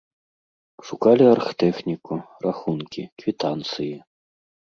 Шукалі 0.91 1.25
аргтэхніку, 1.33 2.17
рахункі, 2.47 3.01
квітанцыі. 3.23 3.93